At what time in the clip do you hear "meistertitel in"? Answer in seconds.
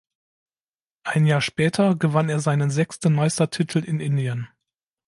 3.13-3.99